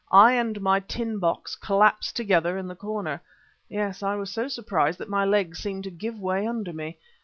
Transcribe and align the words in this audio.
I 0.11 0.31
and 0.33 0.59
my 0.61 0.79
tin 0.79 1.19
box 1.19 1.55
collapsed 1.55 2.15
together 2.15 2.57
in 2.57 2.67
the 2.67 2.73
corner. 2.75 3.21
Yes, 3.69 4.01
I 4.01 4.15
was 4.15 4.31
so 4.31 4.47
surprised 4.47 4.97
that 4.97 5.09
my 5.09 5.25
legs 5.25 5.59
seemed 5.59 5.83
to 5.83 5.91
give 5.91 6.19
way 6.19 6.47
under 6.47 6.73
me. 6.73 6.97